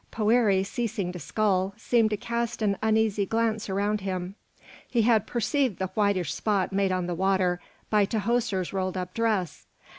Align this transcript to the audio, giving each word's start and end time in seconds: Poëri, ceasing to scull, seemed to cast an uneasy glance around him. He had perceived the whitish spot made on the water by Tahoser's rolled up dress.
Poëri, 0.11 0.65
ceasing 0.65 1.11
to 1.11 1.19
scull, 1.19 1.75
seemed 1.77 2.09
to 2.09 2.17
cast 2.17 2.63
an 2.63 2.75
uneasy 2.81 3.23
glance 3.23 3.69
around 3.69 4.01
him. 4.01 4.33
He 4.87 5.03
had 5.03 5.27
perceived 5.27 5.77
the 5.77 5.91
whitish 5.93 6.33
spot 6.33 6.73
made 6.73 6.91
on 6.91 7.05
the 7.05 7.13
water 7.13 7.61
by 7.91 8.07
Tahoser's 8.07 8.73
rolled 8.73 8.97
up 8.97 9.13
dress. 9.13 9.67